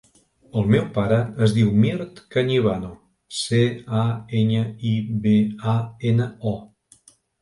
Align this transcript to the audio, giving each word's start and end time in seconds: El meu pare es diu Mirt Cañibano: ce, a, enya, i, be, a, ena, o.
El 0.59 0.69
meu 0.75 0.85
pare 0.93 1.17
es 1.47 1.53
diu 1.57 1.67
Mirt 1.83 2.21
Cañibano: 2.35 2.89
ce, 3.41 3.61
a, 3.99 4.07
enya, 4.41 4.65
i, 4.93 4.95
be, 5.27 5.39
a, 5.75 5.77
ena, 6.15 6.31
o. 6.55 6.59